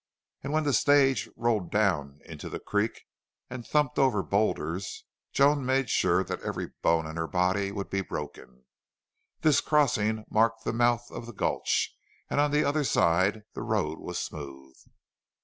And 0.43 0.51
when 0.51 0.63
the 0.63 0.73
stage 0.73 1.29
rolled 1.35 1.69
down 1.69 2.21
into 2.25 2.49
the 2.49 2.59
creek 2.59 3.03
and 3.51 3.63
thumped 3.67 3.99
over 3.99 4.23
boulders 4.23 5.05
Joan 5.31 5.63
made 5.63 5.91
sure 5.91 6.23
that 6.23 6.41
every 6.41 6.71
bone 6.81 7.05
in 7.05 7.17
her 7.17 7.27
body 7.27 7.71
would 7.71 7.91
be 7.91 8.01
broken. 8.01 8.65
This 9.41 9.61
crossing 9.61 10.25
marked 10.27 10.63
the 10.63 10.73
mouth 10.73 11.11
of 11.11 11.27
the 11.27 11.33
gulch, 11.33 11.95
and 12.31 12.39
on 12.41 12.49
the 12.49 12.63
other 12.63 12.83
side 12.83 13.43
the 13.53 13.61
road 13.61 13.99
was 13.99 14.17
smooth. 14.17 14.75